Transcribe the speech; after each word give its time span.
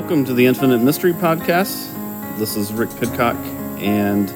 Welcome 0.00 0.24
to 0.26 0.32
the 0.32 0.46
Infinite 0.46 0.78
Mystery 0.78 1.12
Podcast. 1.12 1.92
This 2.38 2.56
is 2.56 2.72
Rick 2.72 2.88
Pidcock, 3.00 3.36
and 3.78 4.32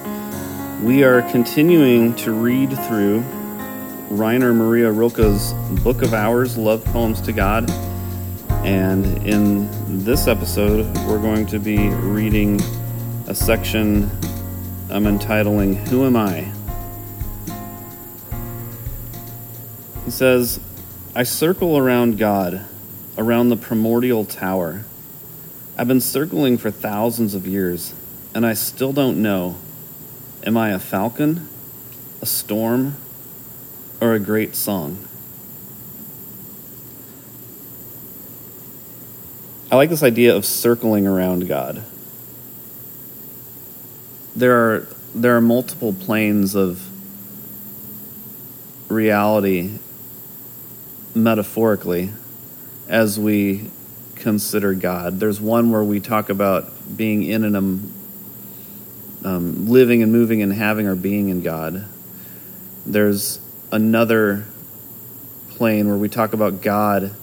we 0.85 1.05
are 1.05 1.23
continuing 1.31 2.17
to 2.17 2.33
read 2.33 2.77
through 2.89 3.21
Rainer 4.11 4.53
Maria 4.53 4.91
Rilke's 4.91 5.53
Book 5.85 6.03
of 6.03 6.15
Hours 6.15 6.59
Love 6.59 6.85
Poems 6.87 7.21
to 7.21 7.33
God. 7.33 7.71
And 8.65 9.07
in 9.25 10.05
this 10.05 10.27
episode, 10.27 10.85
we're 11.07 11.23
going 11.23 11.47
to 11.47 11.61
be 11.61 11.91
reading 11.91 12.61
a 13.29 13.35
section 13.35 14.11
I'm 14.91 15.07
entitling 15.07 15.77
Who 15.87 16.05
Am 16.05 16.17
I? 16.17 16.53
He 20.05 20.11
says, 20.11 20.59
I 21.15 21.23
circle 21.23 21.79
around 21.79 22.19
God, 22.19 22.67
around 23.17 23.51
the 23.51 23.57
primordial 23.57 24.25
tower. 24.25 24.85
I've 25.77 25.89
been 25.89 26.01
circling 26.01 26.59
for 26.59 26.71
thousands 26.71 27.35
of 27.35 27.47
years, 27.47 27.95
and 28.35 28.45
I 28.45 28.53
still 28.53 28.93
don't 28.93 29.23
know 29.23 29.57
am 30.45 30.57
I 30.57 30.71
a 30.71 30.79
falcon, 30.79 31.49
a 32.21 32.27
storm, 32.27 32.97
or 34.01 34.13
a 34.13 34.19
great 34.19 34.55
song? 34.55 35.07
I 39.71 39.77
like 39.77 39.89
this 39.89 40.03
idea 40.03 40.37
of 40.37 40.45
circling 40.45 41.07
around 41.07 41.49
God. 41.49 41.83
There 44.37 44.55
are 44.55 44.89
there 45.15 45.37
are 45.37 45.41
multiple 45.41 45.95
planes 45.95 46.55
of 46.55 46.87
reality 48.89 49.79
metaphorically 51.15 52.11
as 52.89 53.19
we 53.19 53.71
consider 54.23 54.73
God. 54.73 55.19
There's 55.21 55.41
one 55.41 55.71
where 55.71 55.83
we 55.83 56.01
talk 56.01 56.31
about 56.31 56.97
being 56.97 57.25
in 57.25 57.45
and 57.45 57.57
um, 57.57 57.93
um, 59.25 59.69
living 59.69 60.03
and 60.03 60.13
moving 60.13 60.43
and 60.43 60.53
having 60.53 60.87
our 60.87 60.95
being 60.95 61.29
in 61.29 61.43
God. 61.43 61.85
There's 62.87 63.41
another 63.71 64.45
plane 65.51 65.89
where 65.89 65.97
we 65.97 66.09
talk 66.09 66.33
about 66.33 66.63
God 66.63 67.15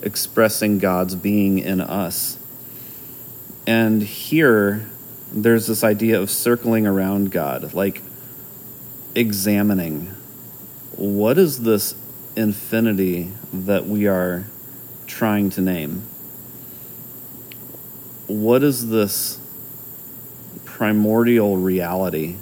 expressing 0.00 0.78
God's 0.78 1.14
being 1.14 1.58
in 1.58 1.80
us. 1.80 2.38
And 3.66 4.02
here, 4.02 4.88
there's 5.32 5.66
this 5.66 5.84
idea 5.84 6.20
of 6.20 6.30
circling 6.30 6.86
around 6.86 7.30
God, 7.32 7.74
like 7.74 8.00
examining 9.14 10.06
what 10.96 11.36
is 11.36 11.62
this 11.62 11.94
infinity 12.36 13.32
that 13.52 13.86
we 13.86 14.06
are 14.06 14.46
trying 15.06 15.50
to 15.50 15.60
name? 15.60 16.02
What 18.28 18.62
is 18.62 18.88
this 18.88 19.40
primordial 20.64 21.56
reality 21.56 22.36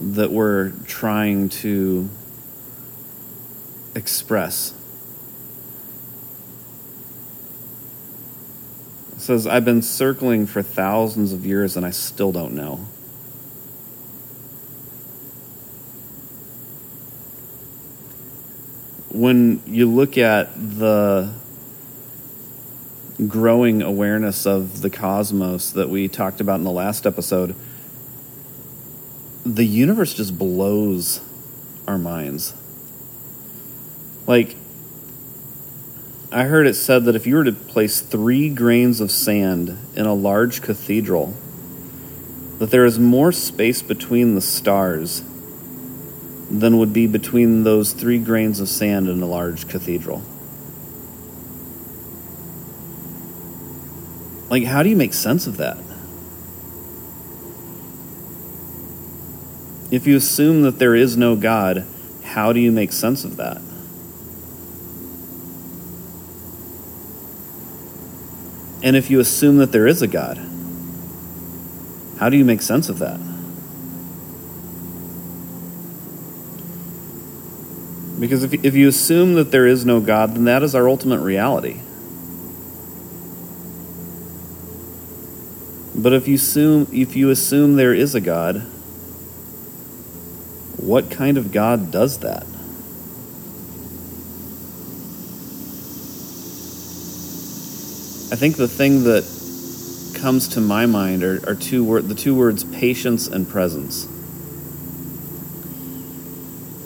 that 0.00 0.30
we're 0.30 0.70
trying 0.86 1.50
to 1.50 2.08
express? 3.94 4.72
Says, 9.18 9.46
I've 9.46 9.64
been 9.64 9.82
circling 9.82 10.46
for 10.46 10.62
thousands 10.62 11.34
of 11.34 11.44
years 11.44 11.76
and 11.76 11.84
I 11.84 11.90
still 11.90 12.32
don't 12.32 12.54
know. 12.54 12.86
when 19.12 19.62
you 19.66 19.88
look 19.88 20.16
at 20.16 20.52
the 20.56 21.30
growing 23.26 23.82
awareness 23.82 24.46
of 24.46 24.82
the 24.82 24.90
cosmos 24.90 25.70
that 25.70 25.88
we 25.88 26.08
talked 26.08 26.40
about 26.40 26.56
in 26.56 26.64
the 26.64 26.70
last 26.70 27.06
episode, 27.06 27.54
the 29.44 29.64
universe 29.64 30.14
just 30.14 30.38
blows 30.38 31.20
our 31.86 31.98
minds. 31.98 32.54
Like, 34.26 34.56
I 36.30 36.44
heard 36.44 36.66
it 36.66 36.74
said 36.74 37.04
that 37.04 37.16
if 37.16 37.26
you 37.26 37.36
were 37.36 37.44
to 37.44 37.52
place 37.52 38.00
three 38.00 38.48
grains 38.48 39.00
of 39.00 39.10
sand 39.10 39.76
in 39.94 40.06
a 40.06 40.14
large 40.14 40.62
cathedral, 40.62 41.34
that 42.58 42.70
there 42.70 42.86
is 42.86 42.98
more 42.98 43.32
space 43.32 43.82
between 43.82 44.34
the 44.34 44.40
stars 44.40 45.22
than 46.50 46.78
would 46.78 46.92
be 46.92 47.06
between 47.06 47.64
those 47.64 47.92
three 47.92 48.18
grains 48.18 48.60
of 48.60 48.68
sand 48.68 49.08
in 49.08 49.22
a 49.22 49.26
large 49.26 49.68
cathedral. 49.68 50.22
Like, 54.52 54.64
how 54.64 54.82
do 54.82 54.90
you 54.90 54.96
make 54.96 55.14
sense 55.14 55.46
of 55.46 55.56
that? 55.56 55.78
If 59.90 60.06
you 60.06 60.14
assume 60.14 60.60
that 60.64 60.78
there 60.78 60.94
is 60.94 61.16
no 61.16 61.36
God, 61.36 61.86
how 62.22 62.52
do 62.52 62.60
you 62.60 62.70
make 62.70 62.92
sense 62.92 63.24
of 63.24 63.38
that? 63.38 63.62
And 68.82 68.94
if 68.94 69.08
you 69.08 69.20
assume 69.20 69.56
that 69.56 69.72
there 69.72 69.86
is 69.86 70.02
a 70.02 70.06
God, 70.06 70.36
how 72.18 72.28
do 72.28 72.36
you 72.36 72.44
make 72.44 72.60
sense 72.60 72.90
of 72.90 72.98
that? 72.98 73.18
Because 78.20 78.44
if, 78.44 78.52
if 78.62 78.74
you 78.74 78.86
assume 78.86 79.32
that 79.36 79.50
there 79.50 79.66
is 79.66 79.86
no 79.86 80.00
God, 80.00 80.34
then 80.34 80.44
that 80.44 80.62
is 80.62 80.74
our 80.74 80.90
ultimate 80.90 81.20
reality. 81.20 81.80
But 86.02 86.12
if 86.12 86.26
you 86.26 86.34
assume 86.34 86.88
if 86.92 87.14
you 87.14 87.30
assume 87.30 87.76
there 87.76 87.94
is 87.94 88.14
a 88.14 88.20
God, 88.20 88.56
what 90.76 91.10
kind 91.10 91.38
of 91.38 91.52
God 91.52 91.90
does 91.90 92.18
that? 92.18 92.42
I 98.32 98.36
think 98.36 98.56
the 98.56 98.66
thing 98.66 99.04
that 99.04 99.22
comes 100.20 100.48
to 100.48 100.60
my 100.60 100.86
mind 100.86 101.22
are, 101.22 101.40
are 101.48 101.54
two 101.54 101.84
word, 101.84 102.08
the 102.08 102.14
two 102.14 102.34
words 102.34 102.64
patience 102.64 103.28
and 103.28 103.48
presence 103.48 104.08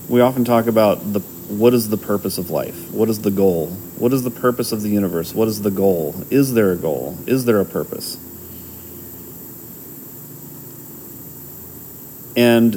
we 0.09 0.21
often 0.21 0.45
talk 0.45 0.67
about 0.67 1.13
the 1.13 1.21
what 1.21 1.75
is 1.75 1.89
the 1.89 1.97
purpose 1.97 2.39
of 2.39 2.51
life? 2.51 2.91
What 2.91 3.09
is 3.09 3.21
the 3.21 3.31
goal? 3.31 3.69
What 3.99 4.13
is 4.13 4.23
the 4.25 4.31
purpose 4.31 4.73
of 4.73 4.83
the 4.83 4.89
universe? 4.89 5.35
What 5.35 5.49
is 5.49 5.63
the 5.63 5.71
goal? 5.71 6.15
Is 6.31 6.55
there 6.55 6.73
a 6.73 6.77
goal? 6.77 7.17
Is 7.27 7.45
there 7.45 7.61
a 7.61 7.65
purpose? 7.65 8.19
And 12.37 12.77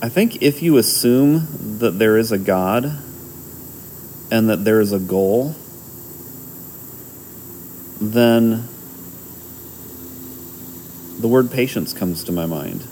I 0.00 0.08
think 0.08 0.42
if 0.42 0.62
you 0.62 0.78
assume 0.78 1.78
that 1.80 1.98
there 1.98 2.16
is 2.16 2.32
a 2.32 2.38
God 2.38 2.84
and 4.30 4.48
that 4.48 4.64
there 4.64 4.80
is 4.80 4.92
a 4.92 4.98
goal, 4.98 5.54
then 8.00 8.68
the 11.20 11.28
word 11.28 11.50
patience 11.50 11.92
comes 11.92 12.24
to 12.24 12.32
my 12.32 12.46
mind. 12.46 12.86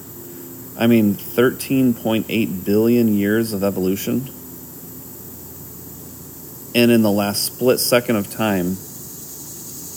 I 0.78 0.86
mean, 0.86 1.14
13.8 1.14 2.64
billion 2.64 3.14
years 3.14 3.52
of 3.52 3.64
evolution. 3.64 4.30
And 6.74 6.90
in 6.90 7.02
the 7.02 7.10
last 7.10 7.44
split 7.44 7.78
second 7.78 8.16
of 8.16 8.30
time, 8.30 8.76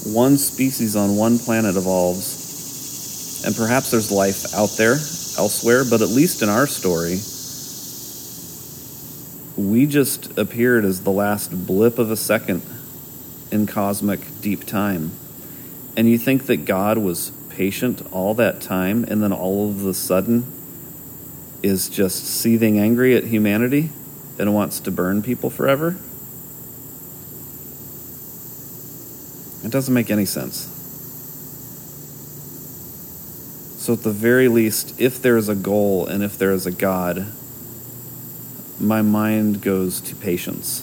one 0.06 0.38
species 0.38 0.96
on 0.96 1.16
one 1.16 1.40
planet 1.40 1.76
evolves. 1.76 3.44
And 3.46 3.56
perhaps 3.56 3.92
there's 3.92 4.12
life 4.12 4.54
out 4.56 4.70
there 4.78 4.94
elsewhere, 5.38 5.84
but 5.90 6.02
at 6.02 6.10
least 6.10 6.42
in 6.42 6.50
our 6.50 6.68
story, 6.68 7.20
we 9.58 9.86
just 9.86 10.38
appeared 10.38 10.86
as 10.86 11.02
the 11.02 11.12
last 11.12 11.66
blip 11.66 12.00
of 12.00 12.12
a 12.12 12.16
second 12.16 12.62
in 13.52 13.66
cosmic 13.66 14.20
deep 14.42 14.66
time. 14.66 15.12
And 15.98 16.10
you 16.10 16.18
think 16.18 16.48
that 16.48 16.66
God 16.66 16.98
was 16.98 17.32
patient 17.50 18.02
all 18.12 18.34
that 18.36 18.62
time 18.62 19.06
and 19.06 19.24
then 19.24 19.32
all 19.32 19.70
of 19.70 19.86
a 19.86 19.94
sudden 19.94 20.52
is 21.64 21.90
just 21.90 22.26
seething 22.26 22.78
angry 22.78 23.16
at 23.16 23.24
humanity 23.24 23.90
and 24.38 24.54
wants 24.54 24.82
to 24.82 24.92
burn 24.92 25.22
people 25.24 25.50
forever? 25.50 25.96
Doesn't 29.76 29.94
make 29.94 30.10
any 30.10 30.24
sense. 30.24 30.72
So, 33.78 33.92
at 33.92 34.04
the 34.04 34.12
very 34.12 34.48
least, 34.48 35.02
if 35.02 35.22
there 35.22 35.36
is 35.36 35.50
a 35.50 35.54
goal 35.54 36.08
and 36.08 36.24
if 36.24 36.38
there 36.38 36.54
is 36.54 36.66
a 36.66 36.72
God, 36.72 37.28
my 38.80 39.02
mind 39.02 39.62
goes 39.62 40.00
to 40.00 40.16
patience. 40.16 40.80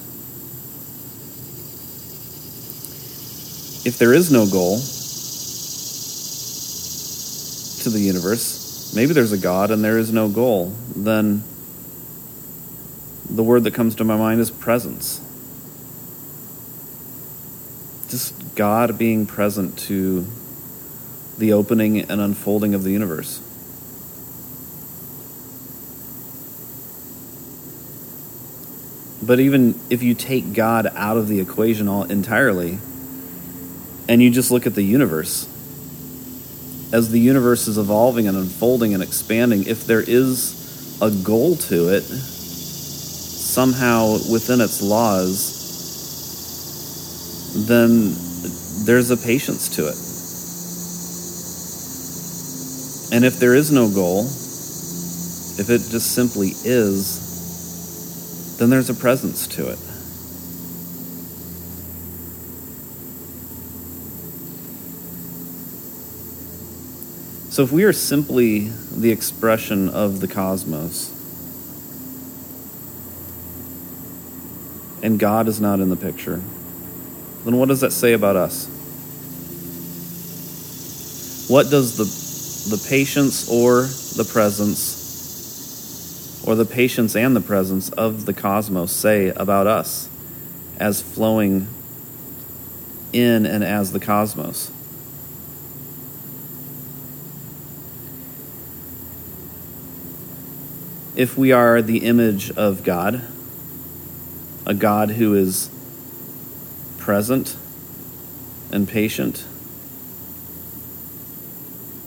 If 3.86 3.96
there 3.96 4.12
is 4.12 4.30
no 4.30 4.46
goal, 4.46 4.76
to 7.82 7.88
the 7.88 7.98
universe, 7.98 8.92
maybe 8.94 9.14
there's 9.14 9.32
a 9.32 9.38
God 9.38 9.70
and 9.70 9.82
there 9.82 9.96
is 9.96 10.12
no 10.12 10.28
goal, 10.28 10.76
then 10.94 11.44
The 13.30 13.42
word 13.42 13.64
that 13.64 13.72
comes 13.72 13.94
to 13.94 14.04
my 14.04 14.18
mind 14.18 14.42
is 14.42 14.50
presence. 14.50 15.18
Just 18.10 18.34
God 18.54 18.98
being 18.98 19.26
present 19.26 19.78
to 19.80 20.26
the 21.38 21.52
opening 21.52 22.00
and 22.00 22.20
unfolding 22.20 22.74
of 22.74 22.82
the 22.82 22.90
universe. 22.90 23.40
But 29.22 29.38
even 29.40 29.78
if 29.88 30.02
you 30.02 30.14
take 30.14 30.52
God 30.52 30.90
out 30.94 31.16
of 31.16 31.28
the 31.28 31.40
equation 31.40 31.88
all 31.88 32.04
entirely, 32.04 32.78
and 34.08 34.20
you 34.20 34.30
just 34.30 34.50
look 34.50 34.66
at 34.66 34.74
the 34.74 34.82
universe, 34.82 35.48
as 36.92 37.10
the 37.10 37.20
universe 37.20 37.68
is 37.68 37.78
evolving 37.78 38.26
and 38.28 38.36
unfolding 38.36 38.92
and 38.94 39.02
expanding, 39.02 39.64
if 39.66 39.86
there 39.86 40.02
is 40.02 40.98
a 41.00 41.10
goal 41.10 41.56
to 41.56 41.88
it, 41.88 42.02
somehow 43.52 44.12
within 44.30 44.60
its 44.60 44.82
laws, 44.82 45.60
then 47.66 48.14
there's 48.84 49.10
a 49.10 49.16
patience 49.16 49.68
to 49.76 49.86
it. 49.86 49.96
And 53.14 53.24
if 53.24 53.38
there 53.38 53.54
is 53.54 53.70
no 53.70 53.88
goal, 53.88 54.24
if 54.24 55.68
it 55.68 55.82
just 55.90 56.12
simply 56.12 56.52
is, 56.64 58.56
then 58.58 58.70
there's 58.70 58.88
a 58.88 58.94
presence 58.94 59.46
to 59.48 59.68
it. 59.68 59.78
So 67.52 67.62
if 67.62 67.70
we 67.70 67.84
are 67.84 67.92
simply 67.92 68.70
the 68.90 69.10
expression 69.10 69.90
of 69.90 70.20
the 70.20 70.28
cosmos, 70.28 71.10
and 75.02 75.18
God 75.18 75.48
is 75.48 75.60
not 75.60 75.80
in 75.80 75.90
the 75.90 75.96
picture, 75.96 76.40
then 77.44 77.58
what 77.58 77.68
does 77.68 77.82
that 77.82 77.90
say 77.90 78.14
about 78.14 78.36
us? 78.36 78.71
What 81.52 81.68
does 81.68 81.98
the, 81.98 82.04
the 82.74 82.82
patience 82.88 83.46
or 83.46 83.82
the 83.82 84.24
presence 84.24 85.02
or 86.46 86.54
the 86.54 86.64
patience 86.64 87.14
and 87.14 87.36
the 87.36 87.42
presence 87.42 87.90
of 87.90 88.24
the 88.24 88.32
cosmos 88.32 88.90
say 88.90 89.28
about 89.28 89.66
us 89.66 90.08
as 90.78 91.02
flowing 91.02 91.68
in 93.12 93.44
and 93.44 93.62
as 93.62 93.92
the 93.92 94.00
cosmos. 94.00 94.70
If 101.14 101.36
we 101.36 101.52
are 101.52 101.82
the 101.82 101.98
image 101.98 102.50
of 102.52 102.82
God, 102.82 103.20
a 104.64 104.72
God 104.72 105.10
who 105.10 105.34
is 105.34 105.68
present 106.96 107.58
and 108.70 108.88
patient, 108.88 109.44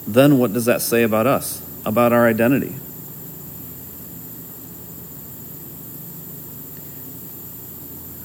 then 0.07 0.37
what 0.37 0.53
does 0.53 0.65
that 0.65 0.81
say 0.81 1.03
about 1.03 1.27
us, 1.27 1.61
about 1.85 2.13
our 2.13 2.27
identity? 2.27 2.75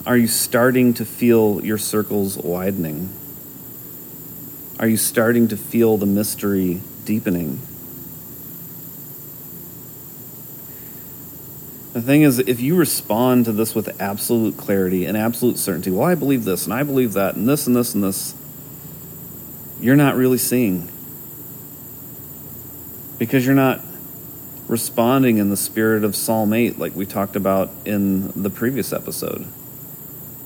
Are 0.07 0.17
you 0.17 0.27
starting 0.27 0.95
to 0.95 1.05
feel 1.05 1.65
your 1.65 1.79
circles 1.79 2.37
widening? 2.37 3.11
Are 4.79 4.89
you 4.89 4.97
starting 4.97 5.49
to 5.49 5.57
feel 5.57 5.97
the 5.99 6.07
mystery 6.07 6.81
deepening? 7.05 7.61
The 11.93 12.03
thing 12.03 12.23
is, 12.23 12.39
if 12.39 12.61
you 12.61 12.77
respond 12.77 13.45
to 13.45 13.53
this 13.53 13.75
with 13.75 14.01
absolute 14.01 14.57
clarity 14.57 15.05
and 15.05 15.17
absolute 15.17 15.59
certainty, 15.59 15.91
well, 15.91 16.07
I 16.07 16.15
believe 16.15 16.45
this 16.45 16.65
and 16.65 16.73
I 16.73 16.83
believe 16.83 17.13
that 17.15 17.37
and 17.37 17.49
this 17.49 17.67
and 17.67 17.77
this 17.77 17.95
and 17.95 18.03
this, 18.03 18.35
you're 19.81 19.97
not 19.97 20.17
really 20.17 20.39
seeing. 20.39 20.89
Because 23.21 23.47
you're 23.47 23.55
not 23.55 23.81
responding 24.67 25.37
in 25.37 25.51
the 25.51 25.57
spirit 25.57 26.03
of 26.03 26.17
Psalm 26.17 26.53
8, 26.53 26.81
like 26.81 26.97
we 26.97 27.07
talked 27.07 27.37
about 27.37 27.71
in 27.85 28.33
the 28.43 28.51
previous 28.51 28.93
episode 28.93 29.47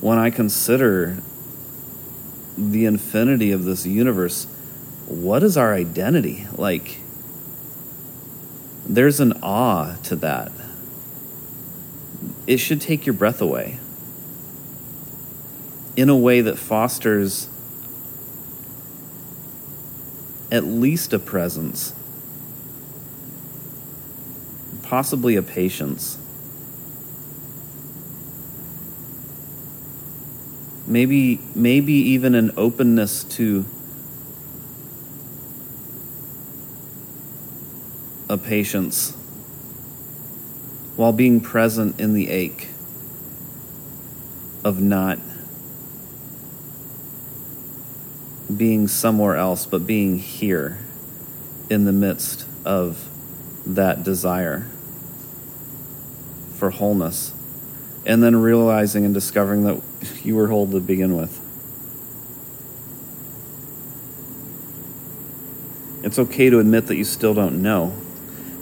when 0.05 0.19
I 0.19 0.29
consider 0.29 1.17
the 2.59 2.85
infinity 2.85 3.53
of 3.53 3.65
this 3.65 3.87
universe, 3.87 4.45
what 5.07 5.43
is 5.43 5.57
our 5.57 5.73
identity? 5.73 6.47
Like, 6.53 6.99
there's 8.87 9.19
an 9.19 9.33
awe 9.43 9.97
to 10.03 10.17
that. 10.17 10.53
It 12.47 12.59
should 12.59 12.83
take 12.83 13.07
your 13.07 13.15
breath 13.15 13.41
away 13.41 13.79
in 15.97 16.11
a 16.11 16.17
way 16.17 16.43
that 16.43 16.59
fosters 16.59 17.49
at 20.53 20.65
least 20.65 21.15
a 21.15 21.19
presence, 21.19 21.95
possibly 24.85 25.37
a 25.37 25.43
patience. 25.43 26.19
Maybe 30.87 31.41
maybe 31.55 31.95
even 31.95 32.35
an 32.35 32.53
openness 32.57 33.25
to 33.25 33.65
a 38.29 38.37
patience 38.37 39.13
while 40.97 41.13
being 41.13 41.41
present 41.41 41.99
in 41.99 42.13
the 42.13 42.31
ache 42.31 42.69
of 44.63 44.81
not 44.81 45.19
being 48.55 48.87
somewhere 48.89 49.37
else 49.37 49.67
but 49.67 49.87
being 49.87 50.19
here 50.19 50.79
in 51.71 51.85
the 51.85 51.93
midst 51.93 52.47
of 52.65 53.09
that 53.67 54.03
desire 54.05 54.67
for 56.65 56.71
wholeness 56.71 57.31
and 58.07 58.23
then 58.23 58.35
realizing 58.35 59.05
and 59.05 59.13
discovering 59.13 59.65
that 59.65 59.83
you 60.25 60.35
were 60.35 60.49
whole 60.49 60.67
to 60.67 60.81
begin 60.81 61.15
with. 61.15 61.39
It's 66.03 66.19
okay 66.19 66.49
to 66.49 66.61
admit 66.61 66.87
that 66.87 66.97
you 66.97 67.05
still 67.05 67.35
don't 67.35 67.61
know, 67.61 67.95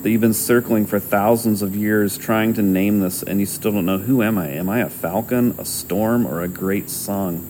that 0.02 0.10
you've 0.10 0.20
been 0.20 0.34
circling 0.34 0.84
for 0.84 0.98
thousands 0.98 1.62
of 1.62 1.76
years 1.76 2.18
trying 2.18 2.54
to 2.54 2.62
name 2.62 2.98
this 2.98 3.22
and 3.22 3.38
you 3.38 3.46
still 3.46 3.70
don't 3.70 3.86
know 3.86 3.98
who 3.98 4.20
am 4.20 4.36
I? 4.36 4.48
Am 4.48 4.68
I 4.68 4.80
a 4.80 4.90
falcon, 4.90 5.54
a 5.58 5.64
storm, 5.64 6.26
or 6.26 6.42
a 6.42 6.48
great 6.48 6.90
song? 6.90 7.46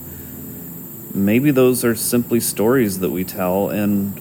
Maybe 1.14 1.50
those 1.50 1.82
are 1.82 1.94
simply 1.94 2.40
stories 2.40 2.99
that 2.99 3.11
we 3.11 3.25
tell, 3.25 3.71
and 3.71 4.21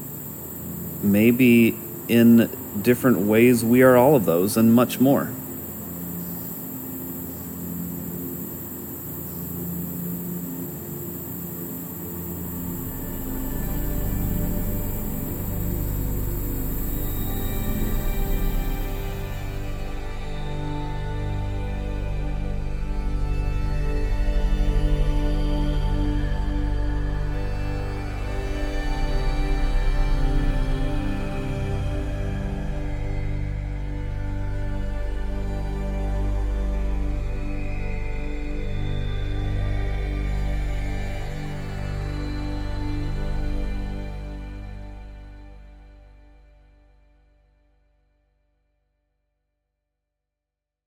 maybe 1.04 1.78
in 2.08 2.50
different 2.82 3.20
ways 3.20 3.66
we 3.66 3.82
are 3.82 3.98
all 3.98 4.16
of 4.16 4.24
those 4.24 4.56
and 4.56 4.74
much 4.74 5.02
more. 5.02 5.30